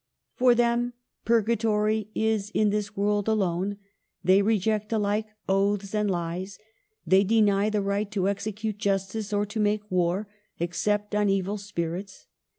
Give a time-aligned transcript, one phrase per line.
[0.39, 0.93] "For them
[1.25, 3.77] purgatory is in this world alone.
[4.23, 6.57] They reject alike oaths and lies.
[7.05, 10.27] They deny the right to execute justice or to make war,
[10.59, 12.25] except on evil spirits.